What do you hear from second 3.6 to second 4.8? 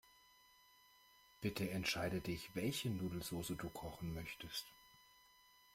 kochen möchtest.